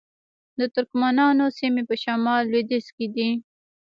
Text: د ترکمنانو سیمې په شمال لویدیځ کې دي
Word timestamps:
د 0.59 0.61
ترکمنانو 0.75 1.45
سیمې 1.59 1.83
په 1.89 1.95
شمال 2.03 2.41
لویدیځ 2.51 2.85
کې 2.95 3.07
دي 3.15 3.29